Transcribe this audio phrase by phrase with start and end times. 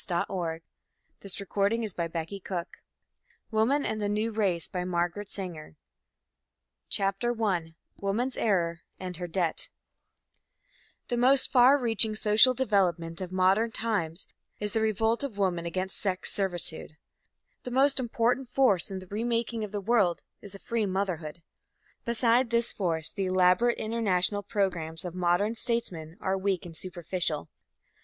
[0.03, 2.63] XVII PROGRESS WE HAVE MADE XVIII THE GOAL
[3.51, 4.67] WOMAN AND THE NEW RACE
[6.89, 9.69] CHAPTER I WOMAN'S ERROR AND HER DEBT
[11.09, 14.25] The most far reaching social development of modern times
[14.59, 16.97] is the revolt of woman against sex servitude.
[17.61, 21.43] The most important force in the remaking of the world is a free motherhood.
[22.05, 27.49] Beside this force, the elaborate international programmes of modern statesmen are weak and superficial.